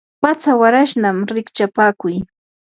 [0.21, 2.15] patsa warashnam rikchapakuy.